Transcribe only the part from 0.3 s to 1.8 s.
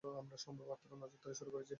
সবেমাত্র নজরদারি শুরু করেছি।